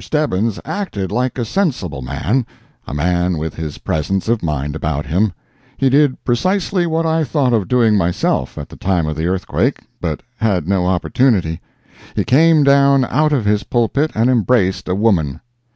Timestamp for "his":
3.56-3.78, 13.44-13.64